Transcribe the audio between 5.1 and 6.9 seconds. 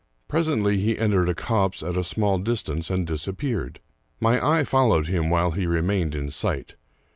while he remained in sight.